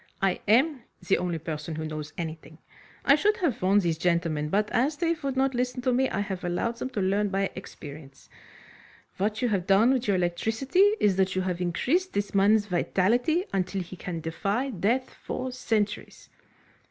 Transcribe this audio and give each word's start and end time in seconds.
"I 0.19 0.41
am 0.47 0.81
the 1.07 1.19
only 1.19 1.37
person 1.37 1.75
who 1.75 1.85
knows 1.85 2.11
anything. 2.17 2.57
I 3.05 3.13
should 3.13 3.37
have 3.37 3.61
warned 3.61 3.83
these 3.83 3.99
gentlemen; 3.99 4.49
but, 4.49 4.71
as 4.71 4.97
they 4.97 5.13
would 5.21 5.37
not 5.37 5.53
listen 5.53 5.83
to 5.83 5.93
me, 5.93 6.09
I 6.09 6.21
have 6.21 6.43
allowed 6.43 6.77
them 6.77 6.89
to 6.89 7.01
learn 7.01 7.29
by 7.29 7.51
experience. 7.53 8.27
What 9.17 9.43
you 9.43 9.49
have 9.49 9.67
done 9.67 9.93
with 9.93 10.07
your 10.07 10.15
electricity 10.17 10.95
is 10.99 11.17
that 11.17 11.35
you 11.35 11.43
have 11.43 11.61
increased 11.61 12.13
this 12.13 12.33
man's 12.33 12.65
vitality 12.65 13.45
until 13.53 13.83
he 13.83 13.95
can 13.95 14.21
defy 14.21 14.71
death 14.71 15.11
for 15.13 15.51
centuries." 15.51 16.29